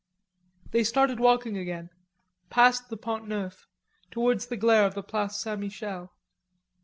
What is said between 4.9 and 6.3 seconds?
the Place St. Michel.